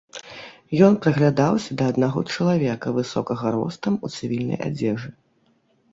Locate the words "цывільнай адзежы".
4.19-5.09